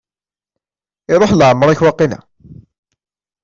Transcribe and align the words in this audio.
Iruḥ 1.13 1.31
leɛmer-ik, 1.35 1.81
waqila? 1.85 2.19